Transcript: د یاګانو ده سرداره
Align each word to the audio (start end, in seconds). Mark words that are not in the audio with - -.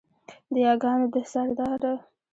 د 0.51 0.53
یاګانو 0.65 1.07
ده 1.13 1.21
سرداره 1.31 1.93